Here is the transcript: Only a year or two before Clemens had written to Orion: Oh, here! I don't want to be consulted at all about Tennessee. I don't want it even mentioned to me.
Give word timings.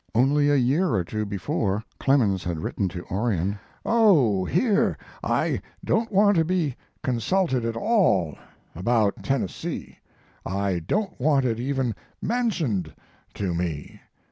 Only 0.15 0.49
a 0.49 0.55
year 0.55 0.95
or 0.95 1.03
two 1.03 1.27
before 1.27 1.83
Clemens 1.99 2.43
had 2.43 2.57
written 2.63 2.89
to 2.89 3.05
Orion: 3.11 3.59
Oh, 3.85 4.45
here! 4.45 4.97
I 5.23 5.61
don't 5.85 6.11
want 6.11 6.37
to 6.37 6.43
be 6.43 6.75
consulted 7.03 7.63
at 7.65 7.75
all 7.75 8.35
about 8.73 9.21
Tennessee. 9.21 9.99
I 10.43 10.79
don't 10.79 11.19
want 11.21 11.45
it 11.45 11.59
even 11.59 11.93
mentioned 12.19 12.95
to 13.35 13.53
me. 13.53 14.01